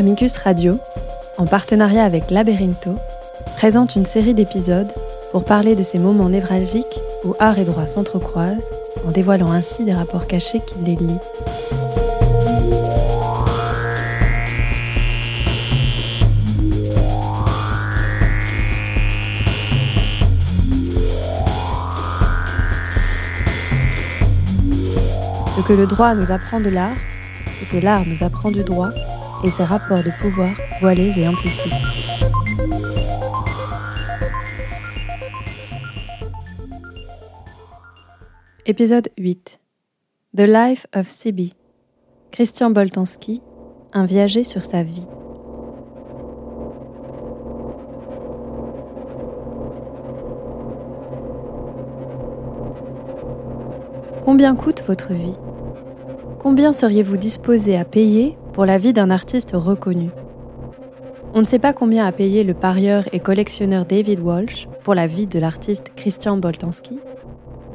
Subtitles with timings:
[0.00, 0.78] Amicus Radio,
[1.36, 2.96] en partenariat avec Laberinto,
[3.58, 4.90] présente une série d'épisodes
[5.30, 8.70] pour parler de ces moments névralgiques où art et droit s'entrecroisent,
[9.06, 11.18] en dévoilant ainsi des rapports cachés qui les lient.
[25.58, 26.96] Ce que le droit nous apprend de l'art,
[27.60, 28.88] ce que l'art nous apprend du droit,
[29.44, 31.72] et ses rapports de pouvoir voilés et implicites.
[38.66, 39.60] Épisode 8
[40.36, 41.54] The Life of Sibi
[42.30, 43.42] Christian Boltanski,
[43.92, 45.06] un viager sur sa vie.
[54.24, 55.36] Combien coûte votre vie?
[56.38, 60.10] Combien seriez-vous disposé à payer pour la vie d'un artiste reconnu.
[61.32, 65.06] On ne sait pas combien a payé le parieur et collectionneur David Walsh pour la
[65.06, 66.98] vie de l'artiste Christian Boltanski,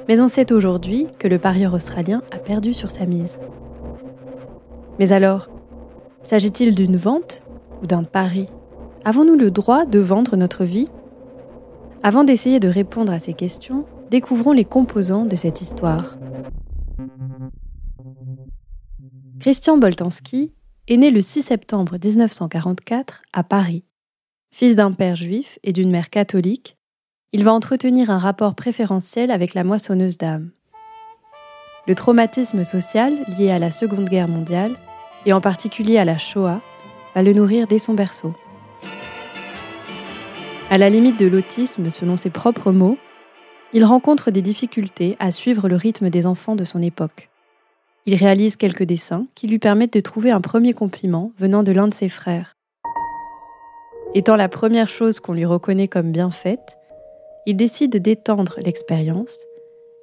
[0.07, 3.39] mais on sait aujourd'hui que le parieur australien a perdu sur sa mise.
[4.99, 5.49] Mais alors,
[6.21, 7.43] s'agit-il d'une vente
[7.81, 8.47] ou d'un pari?
[9.05, 10.89] Avons-nous le droit de vendre notre vie?
[12.03, 16.17] Avant d'essayer de répondre à ces questions, découvrons les composants de cette histoire.
[19.39, 20.51] Christian Boltanski
[20.87, 23.83] est né le 6 septembre 1944 à Paris.
[24.51, 26.77] Fils d'un père juif et d'une mère catholique,
[27.31, 30.51] il va entretenir un rapport préférentiel avec la moissonneuse d'âme.
[31.87, 34.75] Le traumatisme social lié à la Seconde Guerre mondiale,
[35.25, 36.61] et en particulier à la Shoah,
[37.15, 38.35] va le nourrir dès son berceau.
[40.69, 42.97] À la limite de l'autisme, selon ses propres mots,
[43.73, 47.29] il rencontre des difficultés à suivre le rythme des enfants de son époque.
[48.07, 51.87] Il réalise quelques dessins qui lui permettent de trouver un premier compliment venant de l'un
[51.87, 52.53] de ses frères.
[54.13, 56.77] Étant la première chose qu'on lui reconnaît comme bien faite,
[57.47, 59.45] il décide d'étendre l'expérience.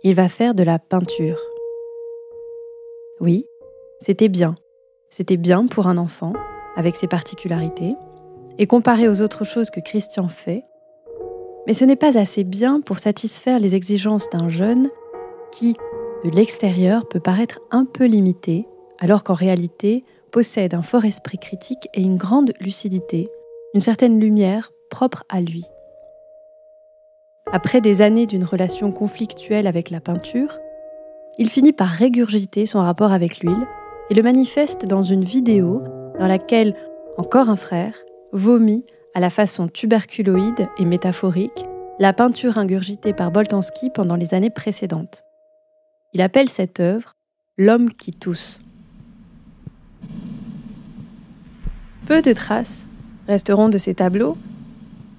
[0.02, 1.40] Il va faire de la peinture.
[3.20, 3.46] Oui,
[4.00, 4.56] c'était bien.
[5.08, 6.32] C'était bien pour un enfant,
[6.74, 7.94] avec ses particularités,
[8.58, 10.64] et comparé aux autres choses que Christian fait,
[11.66, 14.88] mais ce n'est pas assez bien pour satisfaire les exigences d'un jeune
[15.52, 15.76] qui,
[16.24, 18.66] de l'extérieur peut paraître un peu limité,
[18.98, 23.28] alors qu'en réalité possède un fort esprit critique et une grande lucidité,
[23.74, 25.64] une certaine lumière propre à lui.
[27.50, 30.58] Après des années d'une relation conflictuelle avec la peinture,
[31.38, 33.66] il finit par régurgiter son rapport avec l'huile
[34.10, 35.82] et le manifeste dans une vidéo
[36.18, 36.74] dans laquelle
[37.16, 37.94] encore un frère
[38.32, 38.84] vomit
[39.14, 41.64] à la façon tuberculoïde et métaphorique
[41.98, 45.24] la peinture ingurgitée par Boltanski pendant les années précédentes.
[46.14, 47.14] Il appelle cette œuvre
[47.56, 48.60] L'homme qui tousse.
[52.06, 52.86] Peu de traces
[53.28, 54.36] resteront de ces tableaux,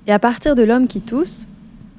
[0.06, 1.48] et à partir de L'homme qui tousse,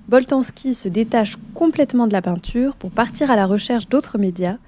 [0.08, 4.58] Boltanski se détache complètement de la peinture pour partir à la recherche d'autres médias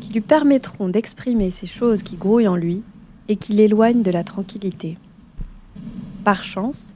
[0.00, 2.82] qui lui permettront d'exprimer ces choses qui grouillent en lui
[3.28, 4.96] et qui l'éloignent de la tranquillité.
[6.24, 6.94] Par chance,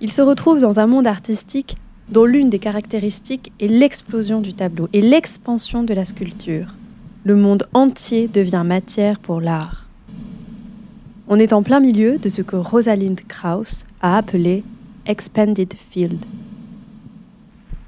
[0.00, 1.76] il se retrouve dans un monde artistique
[2.10, 6.74] dont l'une des caractéristiques est l'explosion du tableau et l'expansion de la sculpture.
[7.24, 9.86] Le monde entier devient matière pour l'art.
[11.28, 14.64] On est en plein milieu de ce que Rosalind Krauss a appelé
[15.04, 16.18] Expanded Field.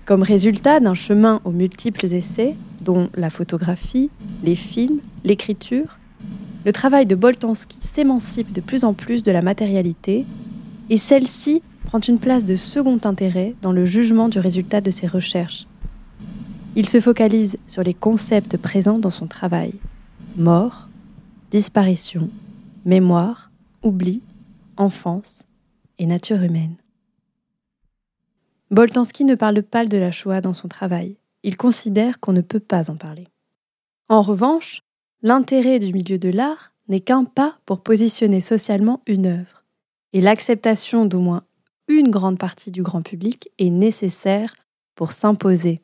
[0.05, 4.11] Comme résultat d'un chemin aux multiples essais, dont la photographie,
[4.43, 5.99] les films, l'écriture,
[6.67, 10.27] le travail de Boltanski s'émancipe de plus en plus de la matérialité,
[10.91, 15.09] et celle-ci prend une place de second intérêt dans le jugement du résultat de ses
[15.09, 15.67] recherches.
[16.77, 19.73] Il se focalise sur les concepts présents dans son travail.
[20.37, 20.87] Mort,
[21.51, 22.31] disparition,
[22.85, 23.51] mémoire,
[23.83, 24.23] oubli,
[24.77, 25.49] enfance
[25.99, 26.77] et nature humaine.
[28.71, 31.17] Boltanski ne parle pas de la Shoah dans son travail.
[31.43, 33.27] Il considère qu'on ne peut pas en parler.
[34.09, 34.83] En revanche,
[35.23, 39.65] l'intérêt du milieu de l'art n'est qu'un pas pour positionner socialement une œuvre.
[40.13, 41.43] Et l'acceptation d'au moins
[41.99, 44.55] une grande partie du grand public est nécessaire
[44.95, 45.81] pour s'imposer.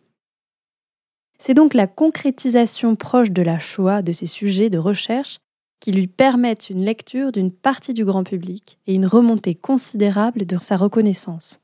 [1.38, 5.38] C'est donc la concrétisation proche de la Shoah de ces sujets de recherche
[5.80, 10.58] qui lui permettent une lecture d'une partie du grand public et une remontée considérable de
[10.58, 11.62] sa reconnaissance.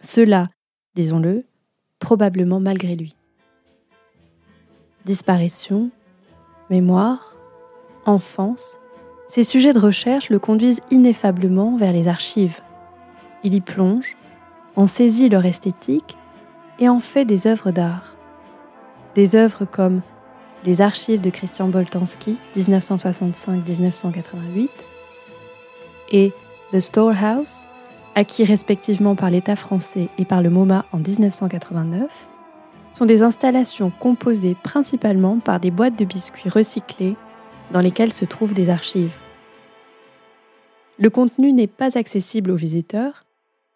[0.00, 0.48] Cela,
[0.94, 1.40] disons-le,
[1.98, 3.14] probablement malgré lui.
[5.04, 5.90] Disparition,
[6.70, 7.34] mémoire,
[8.06, 8.78] enfance,
[9.28, 12.62] ces sujets de recherche le conduisent ineffablement vers les archives,
[13.44, 14.16] il y plonge,
[14.76, 16.16] en saisit leur esthétique
[16.78, 18.16] et en fait des œuvres d'art.
[19.14, 20.02] Des œuvres comme
[20.64, 24.68] les archives de Christian Boltanski, 1965-1988,
[26.12, 26.32] et
[26.72, 27.66] The Storehouse,
[28.14, 32.28] acquis respectivement par l'État français et par le MoMA en 1989,
[32.92, 37.16] sont des installations composées principalement par des boîtes de biscuits recyclées
[37.72, 39.14] dans lesquelles se trouvent des archives.
[40.98, 43.24] Le contenu n'est pas accessible aux visiteurs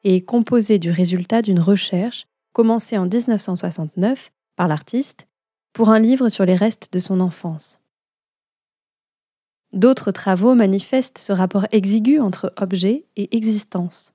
[0.05, 5.27] et est composé du résultat d'une recherche commencée en 1969 par l'artiste
[5.73, 7.81] pour un livre sur les restes de son enfance.
[9.73, 14.13] D'autres travaux manifestent ce rapport exigu entre objet et existence.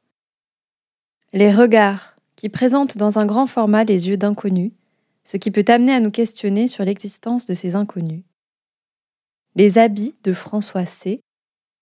[1.33, 4.71] Les regards, qui présentent dans un grand format les yeux d'inconnus,
[5.25, 8.23] ce qui peut amener à nous questionner sur l'existence de ces inconnus.
[9.55, 11.19] Les habits de François C.,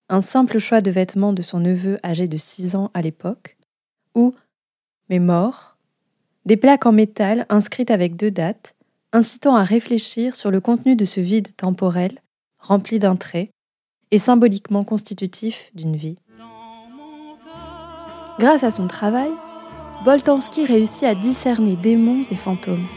[0.09, 3.57] un simple choix de vêtements de son neveu âgé de 6 ans à l'époque,
[4.17, 4.33] ou
[5.09, 5.77] Mes morts,
[6.45, 8.75] des plaques en métal inscrites avec deux dates,
[9.13, 12.21] incitant à réfléchir sur le contenu de ce vide temporel,
[12.59, 13.51] rempli d'un trait,
[14.11, 16.17] et symboliquement constitutif d'une vie.
[18.39, 19.29] Grâce à son travail,
[20.03, 22.87] Boltanski réussit à discerner démons et fantômes.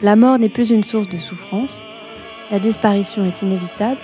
[0.00, 1.82] La mort n'est plus une source de souffrance,
[2.50, 4.00] la disparition est inévitable,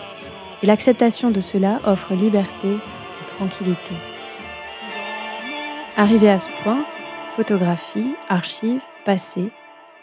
[0.63, 3.95] et l'acceptation de cela offre liberté et tranquillité.
[5.97, 6.85] Arrivé à ce point,
[7.37, 9.53] photographie, archives, passé,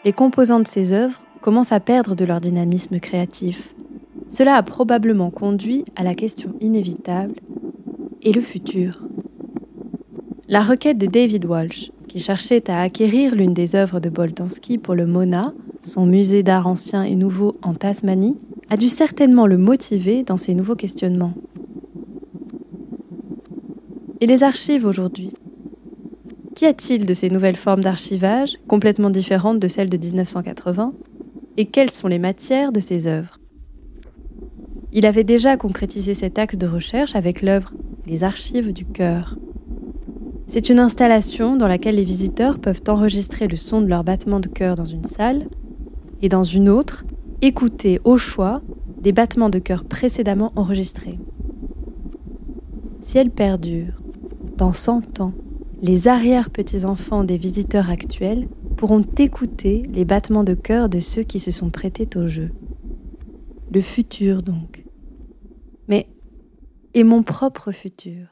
[0.06, 3.74] les composants de ses œuvres commencent à perdre de leur dynamisme créatif.
[4.30, 7.34] Cela a probablement conduit à la question inévitable
[8.22, 9.02] et le futur?
[10.48, 14.94] La requête de David Walsh, qui cherchait à acquérir l'une des œuvres de Boltanski pour
[14.94, 15.52] le MONA,
[15.82, 18.38] son musée d'art ancien et nouveau en Tasmanie,
[18.70, 21.34] a dû certainement le motiver dans ses nouveaux questionnements.
[24.22, 25.34] Et les archives aujourd'hui
[26.62, 30.92] Qu'y a-t-il de ces nouvelles formes d'archivage, complètement différentes de celles de 1980
[31.56, 33.40] Et quelles sont les matières de ces œuvres?
[34.92, 37.74] Il avait déjà concrétisé cet axe de recherche avec l'œuvre
[38.06, 39.36] Les archives du cœur.
[40.46, 44.46] C'est une installation dans laquelle les visiteurs peuvent enregistrer le son de leur battement de
[44.46, 45.48] cœur dans une salle
[46.22, 47.04] et dans une autre,
[47.40, 48.62] écouter au choix
[49.00, 51.18] des battements de cœur précédemment enregistrés.
[53.02, 54.00] Si elle perdure,
[54.56, 55.32] dans 100 ans,
[55.82, 61.50] les arrière-petits-enfants des visiteurs actuels pourront écouter les battements de cœur de ceux qui se
[61.50, 62.52] sont prêtés au jeu.
[63.72, 64.84] Le futur donc.
[65.88, 66.06] Mais
[66.94, 68.28] et mon propre futur?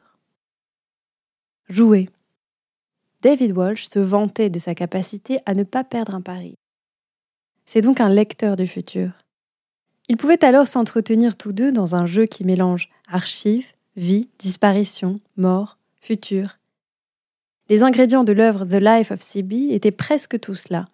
[1.69, 2.09] Jouer.
[3.23, 6.55] David Walsh se vantait de sa capacité à ne pas perdre un pari.
[7.67, 9.11] C'est donc un lecteur du futur.
[10.09, 13.67] Ils pouvaient alors s'entretenir tous deux dans un jeu qui mélange archives,
[13.97, 16.60] vie, disparition, mort, futur.
[17.71, 19.71] Les ingrédients de l'œuvre The Life of C.B.
[19.71, 20.87] étaient presque tous là.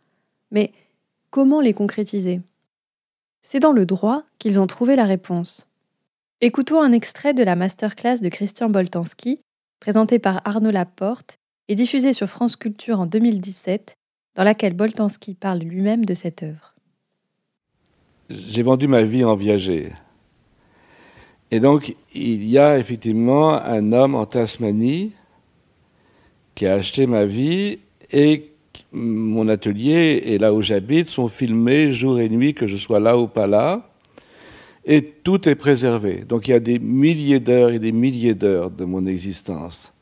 [0.50, 0.72] Mais
[1.30, 2.42] comment les concrétiser?
[3.40, 5.66] C'est dans le droit qu'ils ont trouvé la réponse.
[6.42, 9.40] Écoutons un extrait de la masterclass de Christian Boltanski,
[9.80, 11.38] présentée par Arnaud Laporte
[11.68, 13.94] et diffusée sur France Culture en 2017,
[14.34, 16.74] dans laquelle Boltanski parle lui-même de cette œuvre.
[18.28, 19.94] J'ai vendu ma vie en viager.
[21.50, 25.12] Et donc, il y a effectivement un homme en Tasmanie
[26.56, 27.78] qui a acheté ma vie
[28.10, 28.50] et
[28.90, 33.16] mon atelier et là où j'habite sont filmés jour et nuit, que je sois là
[33.16, 33.88] ou pas là.
[34.84, 36.24] Et tout est préservé.
[36.26, 39.92] Donc il y a des milliers d'heures et des milliers d'heures de mon existence.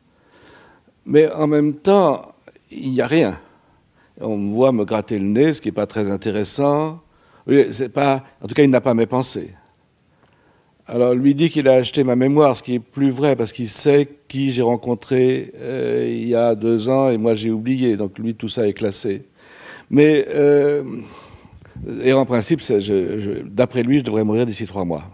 [1.05, 2.33] Mais en même temps,
[2.71, 3.41] il n'y a rien.
[4.21, 7.01] On me voit me gratter le nez, ce qui n'est pas très intéressant.
[7.93, 9.55] pas, en tout cas, il n'a pas mes pensées.
[10.87, 13.71] Alors, lui dit qu'il a acheté ma mémoire, ce qui est plus vrai, parce qu'il
[13.71, 17.97] sait qui j'ai rencontré euh, il y a deux ans et moi j'ai oublié.
[17.97, 19.23] Donc, lui, tout ça est classé.
[19.89, 20.83] Mais, euh,
[22.03, 22.61] et en principe,
[23.47, 25.05] d'après lui, je devrais mourir d'ici trois mois.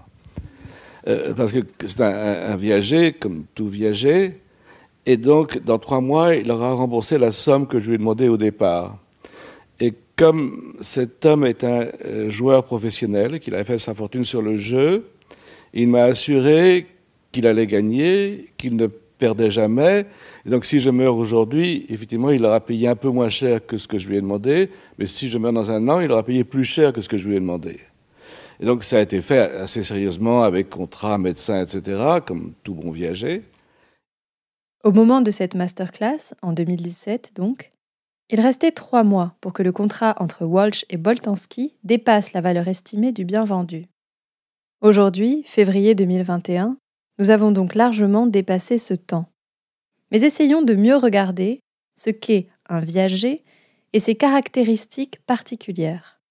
[1.07, 4.41] Euh, parce que c'est un, viager, comme tout viager,
[5.07, 8.29] et donc, dans trois mois, il aura remboursé la somme que je lui ai demandé
[8.29, 8.99] au départ.
[9.79, 11.87] Et comme cet homme est un
[12.29, 15.05] joueur professionnel, qu'il avait fait sa fortune sur le jeu,
[15.73, 16.87] il m'a assuré
[17.33, 20.07] qu'il allait gagner, qu'il ne perdait jamais.
[20.45, 23.77] Et donc, si je meurs aujourd'hui, effectivement, il aura payé un peu moins cher que
[23.77, 24.71] ce que je lui ai demandé.
[24.99, 27.17] Mais si je meurs dans un an, il aura payé plus cher que ce que
[27.17, 27.79] je lui ai demandé.
[28.59, 32.91] Et donc, ça a été fait assez sérieusement avec contrat, médecin, etc., comme tout bon
[32.91, 33.43] viager.
[34.83, 37.71] Au moment de cette masterclass, en 2017 donc,
[38.31, 42.69] il restait trois mois pour que le contrat entre Walsh et Boltanski dépasse la valeur
[42.69, 43.87] estimée du bien vendu.
[44.83, 46.79] Aujourd'hui, février 2021,
[47.19, 49.31] nous avons donc largement dépassé ce temps.
[50.11, 51.61] Mais essayons de mieux regarder
[51.97, 53.45] ce qu'est un viager
[53.93, 56.23] et ses caractéristiques particulières.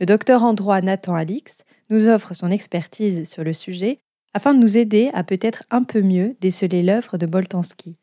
[0.00, 4.00] Le docteur en droit Nathan Alix nous offre son expertise sur le sujet
[4.34, 8.01] afin de nous aider à peut-être un peu mieux déceler l'œuvre de Boltanski.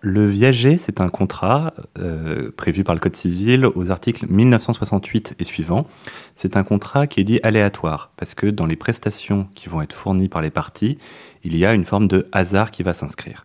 [0.00, 5.44] Le viager, c'est un contrat euh, prévu par le Code civil aux articles 1968 et
[5.44, 5.86] suivants.
[6.36, 9.92] C'est un contrat qui est dit aléatoire, parce que dans les prestations qui vont être
[9.92, 10.98] fournies par les parties,
[11.42, 13.44] il y a une forme de hasard qui va s'inscrire.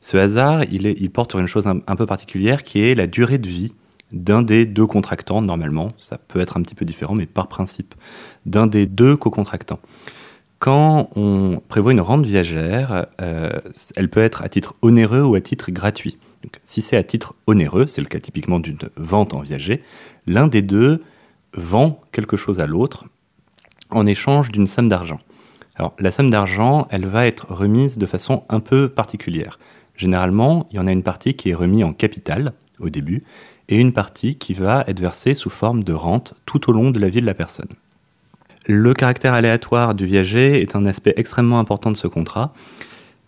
[0.00, 3.48] Ce hasard, il, porte sur une chose un peu particulière, qui est la durée de
[3.48, 3.72] vie
[4.12, 5.92] d'un des deux contractants, normalement.
[5.96, 7.94] Ça peut être un petit peu différent, mais par principe,
[8.46, 9.80] d'un des deux co-contractants.
[10.64, 13.50] Quand on prévoit une rente viagère, euh,
[13.96, 16.16] elle peut être à titre onéreux ou à titre gratuit.
[16.64, 19.82] Si c'est à titre onéreux, c'est le cas typiquement d'une vente en viager,
[20.26, 21.02] l'un des deux
[21.52, 23.04] vend quelque chose à l'autre
[23.90, 25.18] en échange d'une somme d'argent.
[25.74, 29.58] Alors la somme d'argent, elle va être remise de façon un peu particulière.
[29.96, 33.22] Généralement, il y en a une partie qui est remise en capital au début
[33.68, 37.00] et une partie qui va être versée sous forme de rente tout au long de
[37.00, 37.68] la vie de la personne.
[38.66, 42.54] Le caractère aléatoire du viager est un aspect extrêmement important de ce contrat,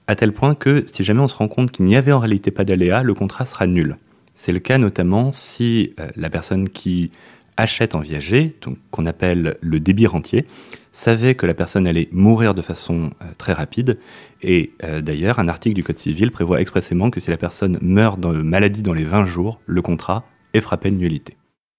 [0.07, 2.50] à tel point que si jamais on se rend compte qu'il n'y avait en réalité
[2.50, 3.99] pas d'aléa, le contrat sera nul.
[4.35, 7.11] C'est le cas notamment si euh, la personne qui
[7.59, 8.57] achète en viager,
[8.90, 10.47] qu'on appelle le débit rentier,
[10.93, 13.99] savait que la personne allait mourir de façon euh, très rapide.
[14.43, 18.21] Et euh, d'ailleurs, un article du Code civil prévoit expressément que si la personne meurt
[18.21, 20.25] de maladie dans les 20 jours, le contrat
[20.55, 21.37] est frappé de nullité.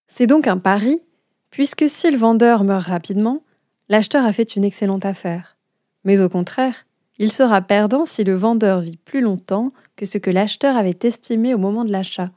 [0.08, 1.00] C'est donc un pari,
[1.50, 3.44] puisque si le vendeur meurt rapidement,
[3.90, 5.58] l'acheteur a fait une excellente affaire.
[6.04, 6.86] Mais au contraire,
[7.20, 11.54] il sera perdant si le vendeur vit plus longtemps que ce que l'acheteur avait estimé
[11.54, 12.30] au moment de l'achat.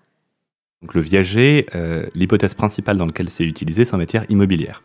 [0.82, 4.82] Donc le viager, euh, l'hypothèse principale dans laquelle c'est utilisé, c'est en matière immobilière,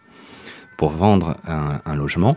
[0.78, 2.36] pour vendre un, logement.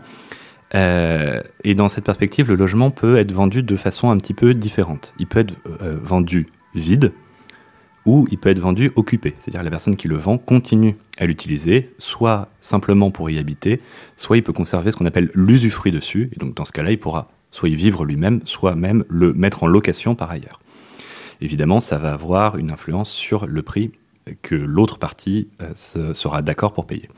[0.75, 4.53] Euh, et dans cette perspective, le logement peut être vendu de façon un petit peu
[4.53, 5.13] différente.
[5.19, 7.11] Il peut être euh, vendu vide,
[8.05, 11.93] ou il peut être vendu occupé, c'est-à-dire la personne qui le vend continue à l'utiliser,
[11.97, 13.81] soit simplement pour y habiter,
[14.15, 16.99] soit il peut conserver ce qu'on appelle l'usufruit dessus, et donc dans ce cas-là, il
[16.99, 20.59] pourra soit y vivre lui-même, soit même le mettre en location par ailleurs.
[21.41, 23.91] Évidemment, ça va avoir une influence sur le prix
[24.41, 27.09] que l'autre partie euh, sera d'accord pour payer.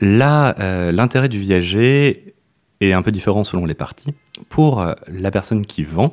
[0.00, 2.34] Là, euh, l'intérêt du viager
[2.80, 4.12] est un peu différent selon les parties.
[4.48, 6.12] Pour euh, la personne qui vend,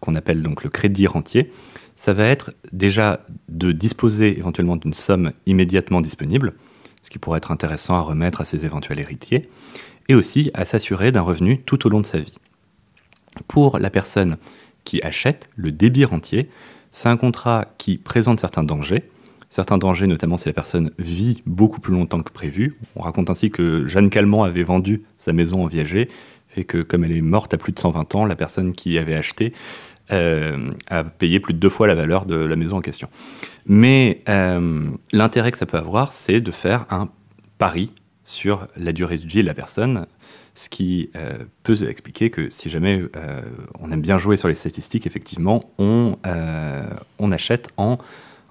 [0.00, 1.50] qu'on appelle donc le crédit rentier,
[1.96, 6.54] ça va être déjà de disposer éventuellement d'une somme immédiatement disponible,
[7.02, 9.48] ce qui pourrait être intéressant à remettre à ses éventuels héritiers,
[10.08, 12.34] et aussi à s'assurer d'un revenu tout au long de sa vie.
[13.48, 14.36] Pour la personne
[14.84, 16.50] qui achète, le débit rentier,
[16.90, 19.04] c'est un contrat qui présente certains dangers,
[19.50, 22.76] certains dangers notamment si la personne vit beaucoup plus longtemps que prévu.
[22.96, 26.08] On raconte ainsi que Jeanne Calment avait vendu sa maison en viager,
[26.48, 29.14] fait que comme elle est morte à plus de 120 ans, la personne qui avait
[29.14, 29.52] acheté
[30.12, 33.08] euh, à payer plus de deux fois la valeur de la maison en question.
[33.66, 37.08] Mais euh, l'intérêt que ça peut avoir, c'est de faire un
[37.58, 37.90] pari
[38.24, 40.06] sur la durée de vie de la personne,
[40.54, 43.02] ce qui euh, peut expliquer que si jamais
[43.80, 46.16] on aime bien jouer sur les statistiques, effectivement, on,
[47.18, 47.98] on achète en,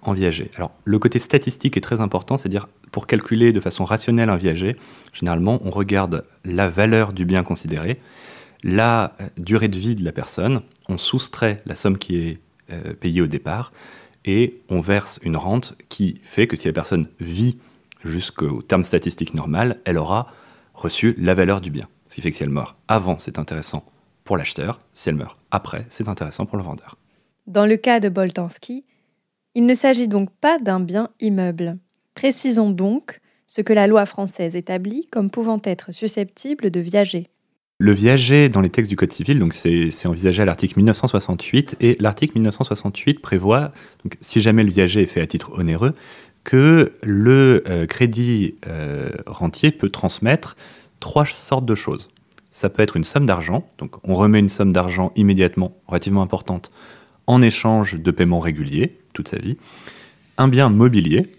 [0.03, 0.51] en viager.
[0.57, 4.75] Alors, le côté statistique est très important, c'est-à-dire pour calculer de façon rationnelle un viager,
[5.13, 7.99] généralement, on regarde la valeur du bien considéré,
[8.63, 12.39] la durée de vie de la personne, on soustrait la somme qui est
[12.71, 13.73] euh, payée au départ
[14.25, 17.57] et on verse une rente qui fait que si la personne vit
[18.03, 20.31] jusqu'au terme statistique normal, elle aura
[20.73, 21.87] reçu la valeur du bien.
[22.07, 23.85] Ce qui fait que si elle meurt avant, c'est intéressant
[24.23, 26.97] pour l'acheteur, si elle meurt après, c'est intéressant pour le vendeur.
[27.47, 28.85] Dans le cas de Boltanski,
[29.55, 31.73] il ne s'agit donc pas d'un bien immeuble.
[32.15, 37.29] Précisons donc ce que la loi française établit comme pouvant être susceptible de viager.
[37.83, 42.35] Le viager dans les textes du Code civil, c'est envisagé à l'article 1968, et l'article
[42.35, 43.73] 1968 prévoit,
[44.21, 45.93] si jamais le viager est fait à titre onéreux,
[46.45, 50.55] que le euh, crédit euh, rentier peut transmettre
[51.01, 52.09] trois sortes de choses.
[52.49, 56.71] Ça peut être une somme d'argent, donc on remet une somme d'argent immédiatement, relativement importante,
[57.27, 59.57] en échange de paiements réguliers, toute sa vie.
[60.37, 61.33] Un bien mobilier,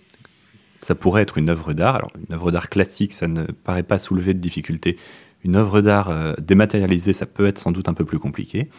[0.77, 1.97] ça pourrait être une œuvre d'art.
[1.97, 4.99] Alors, une œuvre d'art classique, ça ne paraît pas soulever de difficultés,
[5.45, 8.71] une œuvre d'art euh, dématérialisée, ça peut être sans doute un peu plus compliqué.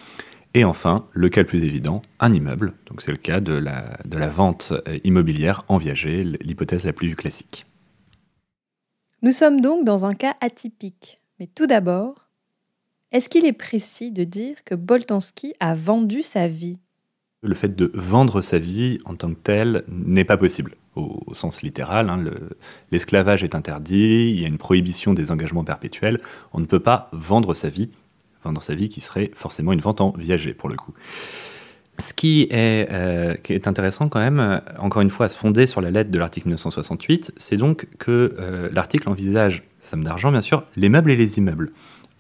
[0.54, 2.74] Et enfin, le cas le plus évident, un immeuble.
[2.88, 6.94] Donc c'est le cas de la, de la vente euh, immobilière en viager, l'hypothèse la
[6.94, 7.66] plus classique.
[9.22, 11.22] Nous sommes donc dans un cas atypique.
[11.40, 12.30] Mais tout d'abord,
[13.12, 16.80] est-ce qu'il est précis de dire que Boltanski a vendu sa vie?
[17.42, 21.62] Le fait de vendre sa vie en tant que tel n'est pas possible au, sens
[21.62, 22.10] littéral.
[22.10, 22.24] Hein,
[22.92, 26.20] l'esclavage est interdit, il y a une prohibition des engagements perpétuels.
[26.54, 27.90] On ne peut pas vendre sa vie,
[28.44, 30.94] vendre sa vie qui serait forcément une vente en viager pour le coup.
[31.98, 33.36] Ce qui est, euh,
[33.66, 37.34] intéressant quand même, encore une fois, à se fonder sur la lettre de l'article 1968,
[37.38, 41.72] c'est donc que euh, l'article envisage, somme d'argent bien sûr, les meubles et les immeubles.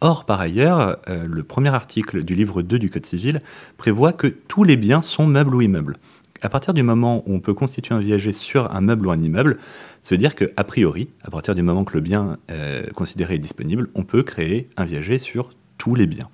[0.02, 3.42] Or, par ailleurs, euh, le premier article du livre 2 du Code civil
[3.78, 5.98] prévoit que tous les biens sont meubles ou immeubles.
[6.42, 9.22] À partir du moment où on peut constituer un viager sur un meuble ou un
[9.22, 9.58] immeuble,
[10.04, 13.40] ça veut dire qu'a priori, à partir du moment que le bien euh, considéré est
[13.40, 16.30] disponible, on peut créer un viager sur tous les biens.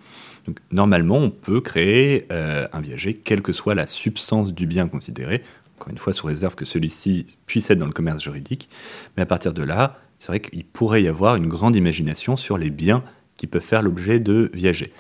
[0.48, 4.88] Donc, normalement, on peut créer euh, un viager, quelle que soit la substance du bien
[4.88, 5.44] considéré,
[5.78, 8.70] encore une fois sous réserve que celui-ci puisse être dans le commerce juridique.
[9.16, 12.58] Mais à partir de là, c'est vrai qu'il pourrait y avoir une grande imagination sur
[12.58, 13.04] les biens
[13.38, 14.94] qui peuvent faire l'objet de viagers.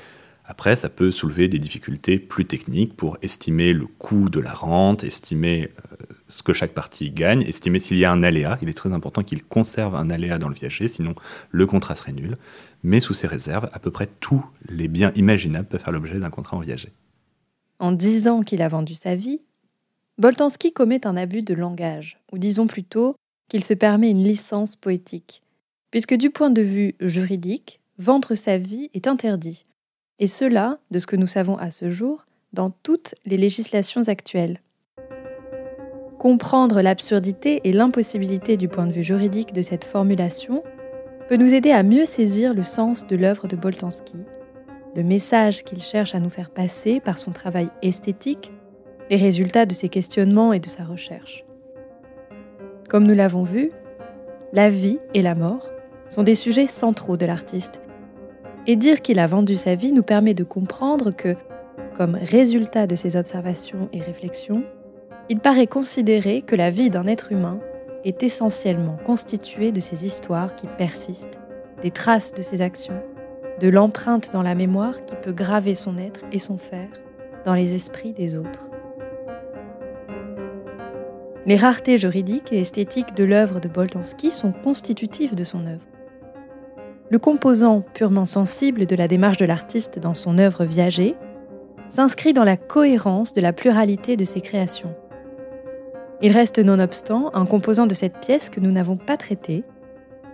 [0.51, 5.05] Après, ça peut soulever des difficultés plus techniques pour estimer le coût de la rente,
[5.05, 8.59] estimer euh, ce que chaque partie gagne, estimer s'il y a un aléa.
[8.61, 11.15] Il est très important qu'il conserve un aléa dans le viager, sinon
[11.51, 12.37] le contrat serait nul.
[12.83, 16.29] Mais sous ces réserves, à peu près tous les biens imaginables peuvent faire l'objet d'un
[16.29, 16.91] contrat en viager.
[17.79, 19.39] En disant qu'il a vendu sa vie,
[20.17, 23.15] Boltanski commet un abus de langage, ou disons plutôt
[23.47, 25.43] qu'il se permet une licence poétique,
[25.91, 29.65] puisque du point de vue juridique, vendre sa vie est interdit,
[30.21, 34.59] et cela, de ce que nous savons à ce jour, dans toutes les législations actuelles.
[36.19, 40.63] Comprendre l'absurdité et l'impossibilité du point de vue juridique de cette formulation
[41.27, 44.17] peut nous aider à mieux saisir le sens de l'œuvre de Boltanski,
[44.95, 48.51] le message qu'il cherche à nous faire passer par son travail esthétique,
[49.09, 51.45] les résultats de ses questionnements et de sa recherche.
[52.89, 53.71] Comme nous l'avons vu,
[54.53, 55.67] la vie et la mort
[56.09, 57.81] sont des sujets centraux de l'artiste
[58.67, 61.35] et dire qu'il a vendu sa vie nous permet de comprendre que,
[61.97, 64.63] comme résultat de ses observations et réflexions,
[65.29, 67.59] il paraît considérer que la vie d'un être humain
[68.03, 71.39] est essentiellement constituée de ses histoires qui persistent,
[71.81, 73.01] des traces de ses actions,
[73.59, 76.89] de l'empreinte dans la mémoire qui peut graver son être et son faire
[77.45, 78.69] dans les esprits des autres.
[81.45, 85.85] Les raretés juridiques et esthétiques de l'œuvre de Boltanski sont constitutives de son œuvre
[87.11, 91.15] le composant purement sensible de la démarche de l'artiste dans son œuvre viagée
[91.89, 94.95] s'inscrit dans la cohérence de la pluralité de ses créations.
[96.21, 99.65] Il reste nonobstant un composant de cette pièce que nous n'avons pas traité,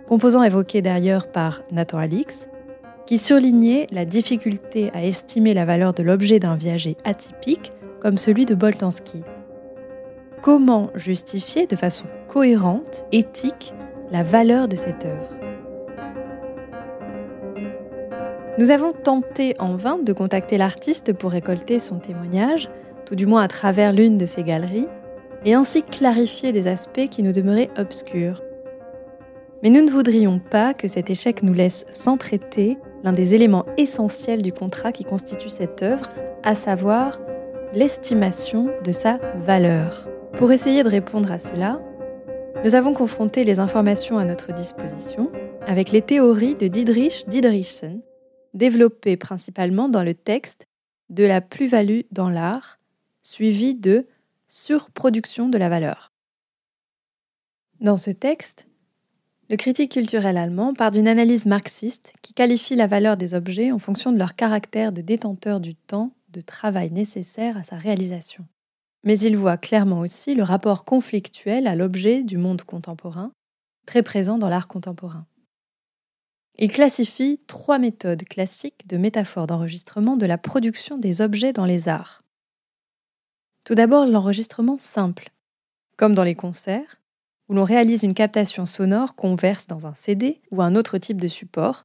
[0.06, 2.46] composant évoqué d'ailleurs par Nathan Alix,
[3.06, 8.46] qui surlignait la difficulté à estimer la valeur de l'objet d'un viager atypique comme celui
[8.46, 9.24] de Boltanski.
[10.42, 13.74] Comment justifier de façon cohérente, éthique,
[14.12, 15.37] la valeur de cette œuvre?
[18.58, 22.68] Nous avons tenté en vain de contacter l'artiste pour récolter son témoignage,
[23.06, 24.88] tout du moins à travers l'une de ses galeries,
[25.44, 28.42] et ainsi clarifier des aspects qui nous demeuraient obscurs.
[29.62, 33.64] Mais nous ne voudrions pas que cet échec nous laisse sans traiter l'un des éléments
[33.76, 36.08] essentiels du contrat qui constitue cette œuvre,
[36.42, 37.20] à savoir
[37.74, 40.08] l'estimation de sa valeur.
[40.36, 41.80] Pour essayer de répondre à cela,
[42.64, 45.30] nous avons confronté les informations à notre disposition
[45.64, 48.00] avec les théories de Dietrich Diderichsen,
[48.54, 50.66] développé principalement dans le texte
[51.10, 52.78] de la plus-value dans l'art,
[53.22, 54.06] suivi de
[54.46, 56.12] surproduction de la valeur.
[57.80, 58.66] Dans ce texte,
[59.50, 63.78] le critique culturel allemand part d'une analyse marxiste qui qualifie la valeur des objets en
[63.78, 68.44] fonction de leur caractère de détenteur du temps de travail nécessaire à sa réalisation.
[69.04, 73.32] Mais il voit clairement aussi le rapport conflictuel à l'objet du monde contemporain,
[73.86, 75.24] très présent dans l'art contemporain.
[76.60, 81.88] Il classifie trois méthodes classiques de métaphore d'enregistrement de la production des objets dans les
[81.88, 82.24] arts.
[83.62, 85.30] Tout d'abord, l'enregistrement simple,
[85.96, 87.00] comme dans les concerts,
[87.48, 91.20] où l'on réalise une captation sonore qu'on verse dans un CD ou un autre type
[91.20, 91.84] de support,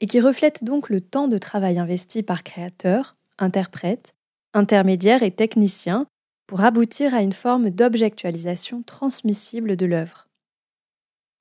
[0.00, 4.14] et qui reflète donc le temps de travail investi par créateurs, interprètes,
[4.54, 6.06] intermédiaires et techniciens
[6.46, 10.28] pour aboutir à une forme d'objectualisation transmissible de l'œuvre.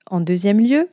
[0.09, 0.89] En deuxième lieu,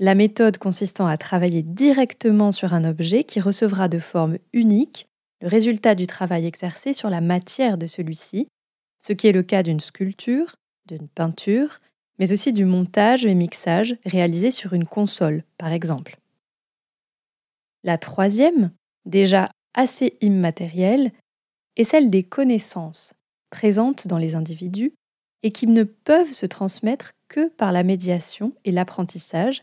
[0.00, 5.06] la méthode consistant à travailler directement sur un objet qui recevra de forme unique
[5.42, 8.48] le résultat du travail exercé sur la matière de celui-ci,
[8.98, 11.80] ce qui est le cas d'une sculpture, d'une peinture,
[12.18, 16.18] mais aussi du montage et mixage réalisé sur une console, par exemple.
[17.84, 18.72] La troisième,
[19.04, 21.12] déjà assez immatérielle,
[21.76, 23.12] est celle des connaissances
[23.50, 24.94] présentes dans les individus
[25.42, 29.62] et qui ne peuvent se transmettre que par la médiation et l'apprentissage,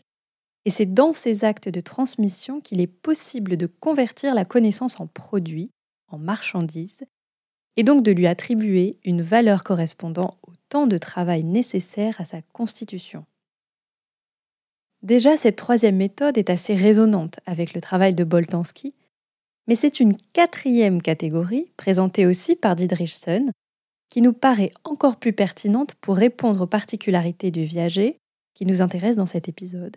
[0.64, 5.06] et c'est dans ces actes de transmission qu'il est possible de convertir la connaissance en
[5.06, 5.70] produit,
[6.08, 7.04] en marchandise,
[7.76, 12.42] et donc de lui attribuer une valeur correspondant au temps de travail nécessaire à sa
[12.42, 13.24] constitution.
[15.02, 18.94] Déjà, cette troisième méthode est assez résonante avec le travail de Boltanski,
[19.68, 23.52] mais c'est une quatrième catégorie, présentée aussi par Didrichson,
[24.10, 28.18] qui nous paraît encore plus pertinente pour répondre aux particularités du viager
[28.54, 29.96] qui nous intéresse dans cet épisode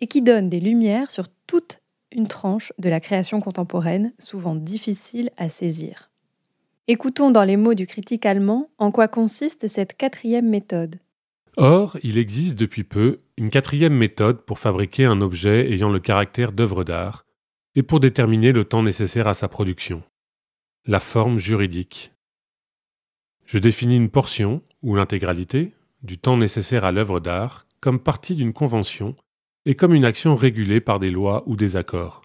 [0.00, 1.78] et qui donne des lumières sur toute
[2.12, 6.10] une tranche de la création contemporaine, souvent difficile à saisir.
[6.86, 10.96] Écoutons dans les mots du critique allemand en quoi consiste cette quatrième méthode.
[11.56, 16.52] Or, il existe depuis peu une quatrième méthode pour fabriquer un objet ayant le caractère
[16.52, 17.24] d'œuvre d'art
[17.74, 20.02] et pour déterminer le temps nécessaire à sa production.
[20.86, 22.12] La forme juridique.
[23.46, 28.52] Je définis une portion, ou l'intégralité, du temps nécessaire à l'œuvre d'art comme partie d'une
[28.52, 29.14] convention
[29.66, 32.22] et comme une action régulée par des lois ou des accords.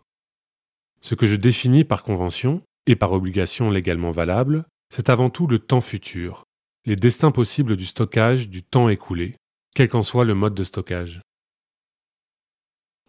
[1.02, 5.60] Ce que je définis par convention, et par obligation légalement valable, c'est avant tout le
[5.60, 6.46] temps futur,
[6.86, 9.36] les destins possibles du stockage du temps écoulé,
[9.76, 11.22] quel qu'en soit le mode de stockage.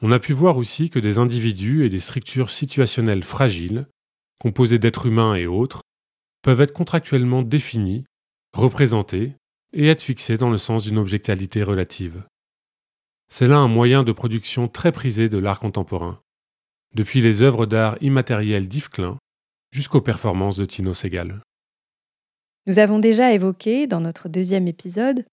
[0.03, 3.87] On a pu voir aussi que des individus et des structures situationnelles fragiles,
[4.39, 5.81] composées d'êtres humains et autres,
[6.43, 8.05] peuvent être contractuellement définis,
[8.53, 9.35] représentés
[9.73, 12.25] et être fixés dans le sens d'une objectalité relative.
[13.33, 16.21] C'est là un moyen de production très prisé de l'art contemporain,
[16.95, 19.19] depuis les œuvres d'art immatériel d'Yves Klein
[19.71, 21.41] jusqu'aux performances de Tino Segal.
[22.67, 25.25] Nous avons déjà évoqué, dans notre deuxième épisode,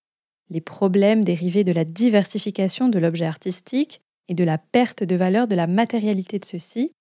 [0.50, 5.48] les problèmes dérivés de la diversification de l'objet artistique et de la perte de valeur
[5.48, 6.92] de la matérialité de ceux-ci,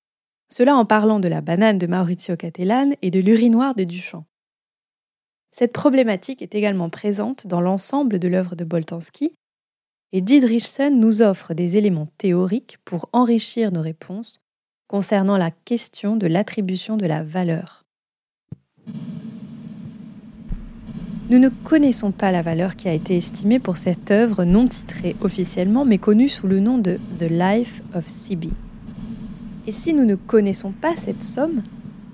[0.51, 4.25] cela en parlant de la banane de Maurizio Cattelan et de l'urinoir de Duchamp.
[5.53, 9.33] Cette problématique est également présente dans l'ensemble de l'œuvre de Boltanski,
[10.13, 14.41] et Didrichsen nous offre des éléments théoriques pour enrichir nos réponses
[14.89, 17.85] concernant la question de l'attribution de la valeur.
[21.29, 25.17] Nous ne connaissons pas la valeur qui a été estimée pour cette œuvre non titrée
[25.21, 28.51] officiellement mais connue sous le nom de The Life of Sibi.
[29.67, 31.63] Et si nous ne connaissons pas cette somme,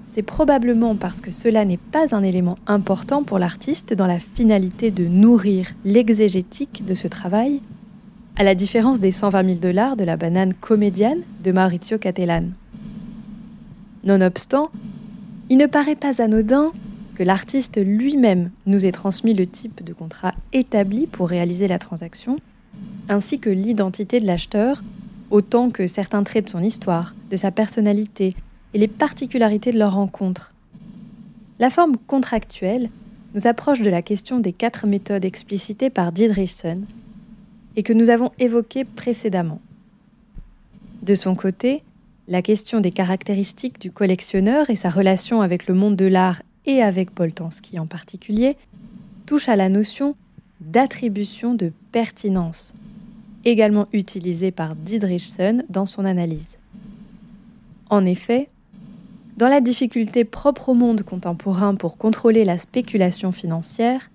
[0.07, 4.90] c'est probablement parce que cela n'est pas un élément important pour l'artiste dans la finalité
[4.90, 7.61] de nourrir l'exégétique de ce travail,
[8.37, 12.45] à la différence des 120 000 dollars de la banane comédienne de Maurizio Cattelan.
[14.05, 14.71] Nonobstant,
[15.51, 16.73] il ne paraît pas anodin
[17.14, 22.37] que l'artiste lui-même nous ait transmis le type de contrat établi pour réaliser la transaction,
[23.09, 24.83] ainsi que l'identité de l'acheteur,
[25.31, 28.35] autant que certains traits de son histoire, de sa personnalité
[28.73, 30.55] et les particularités de leur rencontre.
[31.59, 32.88] La forme contractuelle
[33.35, 36.83] nous approche de la question des quatre méthodes explicitées par Didrikson
[37.77, 39.61] et que nous avons évoquées précédemment.
[41.03, 41.83] De son côté,
[42.29, 46.83] la question des caractéristiques du collectionneur et sa relation avec le monde de l'art et
[46.83, 48.57] avec Boltanski en particulier
[49.27, 50.15] touche à la notion
[50.61, 52.75] d'attribution de pertinence,
[53.45, 56.57] également utilisée par Didrichson dans son analyse.
[57.91, 58.49] En effet,
[59.37, 64.12] dans la difficulté propre au monde contemporain pour contrôler la spéculation financière,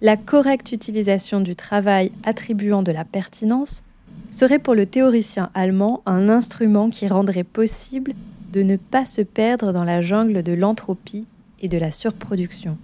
[0.00, 3.82] la correcte utilisation du travail attribuant de la pertinence
[4.30, 8.14] serait pour le théoricien allemand un instrument qui rendrait possible
[8.52, 11.26] de ne pas se perdre dans la jungle de l'entropie
[11.60, 12.76] et de la surproduction.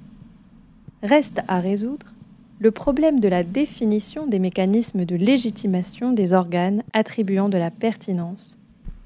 [1.02, 2.06] Reste à résoudre
[2.58, 8.56] le problème de la définition des mécanismes de légitimation des organes attribuant de la pertinence,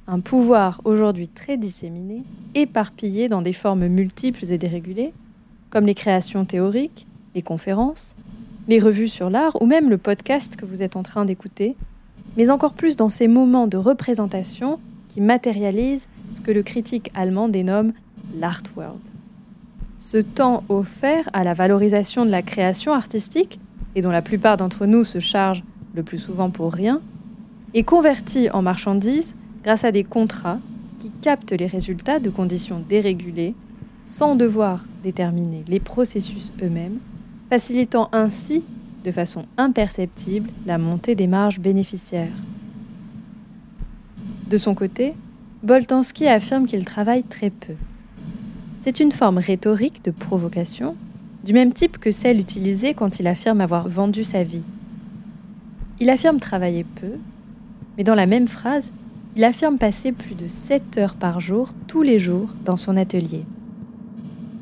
[0.06, 2.22] un pouvoir aujourd'hui très disséminé,
[2.54, 5.12] éparpillé dans des formes multiples et dérégulées,
[5.70, 8.16] comme les créations théoriques, les conférences,
[8.66, 11.76] les revues sur l'art ou même le podcast que vous êtes en train d'écouter,
[12.36, 17.48] mais encore plus dans ces moments de représentation qui matérialisent ce que le critique allemand
[17.48, 17.92] dénomme
[18.38, 19.00] l'art world.
[19.98, 23.60] Ce temps offert à la valorisation de la création artistique,
[23.94, 25.62] et dont la plupart d'entre nous se chargent
[25.94, 27.00] le plus souvent pour rien,
[27.74, 30.58] est converti en marchandise grâce à des contrats
[30.98, 33.54] qui captent les résultats de conditions dérégulées
[34.04, 36.98] sans devoir déterminer les processus eux-mêmes,
[37.48, 38.62] facilitant ainsi
[39.04, 42.32] de façon imperceptible la montée des marges bénéficiaires.
[44.48, 45.14] De son côté,
[45.62, 47.74] Boltanski affirme qu'il travaille très peu.
[48.80, 50.96] C'est une forme rhétorique de provocation,
[51.44, 54.62] du même type que celle utilisée quand il affirme avoir vendu sa vie.
[56.00, 57.12] Il affirme travailler peu,
[57.96, 58.92] mais dans la même phrase,
[59.36, 63.44] il affirme passer plus de 7 heures par jour tous les jours dans son atelier.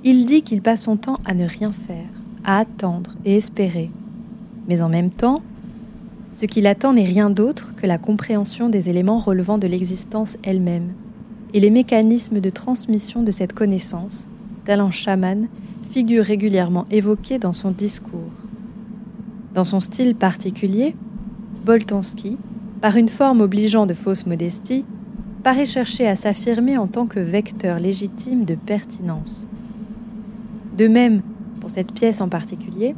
[0.05, 2.14] Il dit qu'il passe son temps à ne rien faire,
[2.45, 3.91] à attendre et espérer.
[4.69, 5.43] Mais en même temps,
[6.33, 10.93] ce qu'il attend n'est rien d'autre que la compréhension des éléments relevant de l'existence elle-même,
[11.53, 14.29] et les mécanismes de transmission de cette connaissance,
[14.65, 15.47] talent chaman,
[15.91, 18.33] figurent régulièrement évoqués dans son discours.
[19.55, 20.97] Dans son style particulier,
[21.65, 22.37] Boltanski,
[22.81, 24.85] par une forme obligeant de fausse modestie,
[25.45, 29.47] paraît chercher à s'affirmer en tant que vecteur légitime de pertinence.
[30.77, 31.23] De même,
[31.65, 32.95] pour cette pièce en particulier,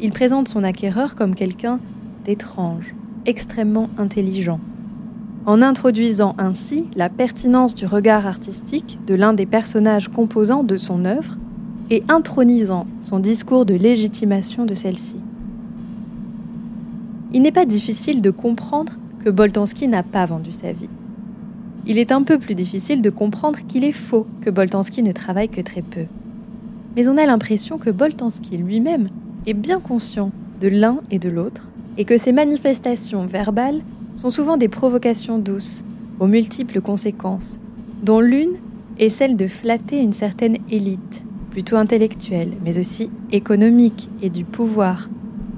[0.00, 1.78] il présente son acquéreur comme quelqu'un
[2.24, 2.96] d'étrange,
[3.26, 4.58] extrêmement intelligent,
[5.44, 11.04] en introduisant ainsi la pertinence du regard artistique de l'un des personnages composants de son
[11.04, 11.38] œuvre
[11.90, 15.18] et intronisant son discours de légitimation de celle-ci.
[17.32, 18.94] Il n'est pas difficile de comprendre
[19.24, 20.90] que Boltanski n'a pas vendu sa vie.
[21.86, 25.48] Il est un peu plus difficile de comprendre qu'il est faux que Boltanski ne travaille
[25.48, 26.06] que très peu.
[26.96, 29.10] Mais on a l'impression que Boltanski lui-même
[29.46, 33.82] est bien conscient de l'un et de l'autre, et que ses manifestations verbales
[34.14, 35.84] sont souvent des provocations douces,
[36.18, 37.58] aux multiples conséquences,
[38.02, 38.56] dont l'une
[38.98, 45.10] est celle de flatter une certaine élite, plutôt intellectuelle, mais aussi économique et du pouvoir,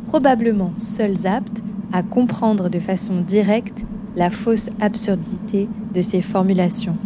[0.09, 3.85] probablement seuls aptes à comprendre de façon directe
[4.17, 6.97] la fausse absurdité de ces formulations.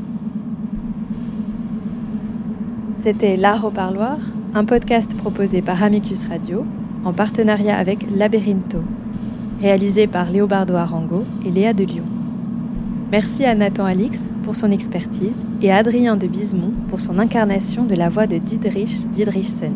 [3.02, 4.18] C'était L'Art au Parloir,
[4.54, 6.64] un podcast proposé par Amicus Radio
[7.04, 8.78] en partenariat avec Labyrintho
[9.60, 12.04] réalisé par Léobardo Arango et Léa de Lyon.
[13.10, 17.86] Merci à Nathan Alix pour son expertise et à Adrien de Bismont pour son incarnation
[17.86, 19.72] de la voix de Didrich Didrichsen.